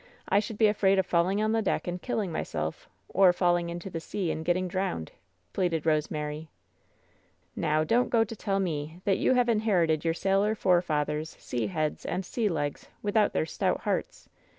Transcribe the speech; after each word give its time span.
I 0.27 0.39
should 0.39 0.57
be 0.57 0.65
afraid 0.65 0.97
of 0.97 1.05
falling 1.05 1.43
on 1.43 1.51
the 1.51 1.61
deck 1.61 1.85
and 1.85 2.01
killing 2.01 2.31
myself, 2.31 2.89
or 3.07 3.31
falling 3.31 3.69
into 3.69 3.87
the 3.87 3.99
sea 3.99 4.31
and 4.31 4.43
get* 4.43 4.53
ting 4.53 4.67
drowned," 4.67 5.11
pleaded 5.53 5.85
Rosemary. 5.85 6.49
"Now, 7.55 7.83
don^t 7.83 8.09
go 8.09 8.23
to 8.23 8.35
tell 8.35 8.59
me 8.59 8.99
that 9.05 9.19
you 9.19 9.35
have 9.35 9.47
inherited 9.47 10.03
your 10.03 10.15
sailor 10.15 10.55
forefathers' 10.55 11.35
sea 11.39 11.67
heads 11.67 12.03
and 12.03 12.25
sea 12.25 12.49
legs 12.49 12.89
without 13.03 13.33
their 13.33 13.45
stout 13.45 13.81
hearts! 13.81 14.27